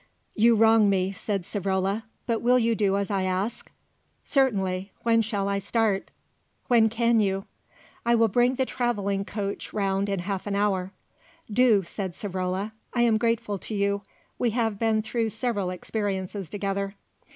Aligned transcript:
"You 0.33 0.55
wrong 0.55 0.89
me," 0.89 1.11
said 1.11 1.43
Savrola; 1.43 2.05
"but 2.25 2.41
will 2.41 2.57
you 2.57 2.73
do 2.73 2.97
as 2.97 3.11
I 3.11 3.21
ask?" 3.21 3.71
"Certainly, 4.23 4.91
when 5.03 5.21
shall 5.21 5.47
I 5.47 5.59
start?" 5.59 6.09
"When 6.67 6.89
can 6.89 7.19
you?" 7.19 7.45
"I 8.03 8.15
will 8.15 8.27
bring 8.27 8.55
the 8.55 8.65
travelling 8.65 9.25
coach 9.25 9.73
round 9.73 10.09
in 10.09 10.17
half 10.17 10.47
an 10.47 10.55
hour." 10.55 10.91
"Do," 11.53 11.83
said 11.83 12.13
Savrola. 12.13 12.71
"I 12.95 13.03
am 13.03 13.19
grateful 13.19 13.59
to 13.59 13.75
you. 13.75 14.01
We 14.39 14.49
have 14.49 14.79
been 14.79 15.03
through 15.03 15.29
several 15.29 15.69
experiences 15.69 16.49
together." 16.49 16.95